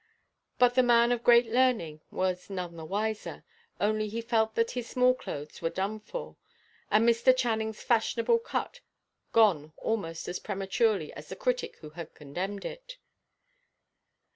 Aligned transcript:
But 0.57 0.73
the 0.73 0.81
man 0.81 1.11
of 1.11 1.23
great 1.23 1.45
learning 1.51 2.01
was 2.09 2.49
none 2.49 2.75
the 2.75 2.83
wiser, 2.85 3.43
only 3.79 4.07
he 4.09 4.19
felt 4.19 4.55
that 4.55 4.71
his 4.71 4.89
smallclothes 4.89 5.61
were 5.61 5.69
done 5.69 5.99
for, 5.99 6.37
and 6.89 7.07
Mr. 7.07 7.31
Channingʼs 7.31 7.83
fashionable 7.83 8.39
cut 8.39 8.79
gone 9.31 9.73
almost 9.77 10.27
as 10.27 10.39
prematurely 10.39 11.13
as 11.13 11.29
the 11.29 11.35
critic 11.35 11.75
who 11.81 11.91
had 11.91 12.15
condemned 12.15 12.65
it. 12.65 12.97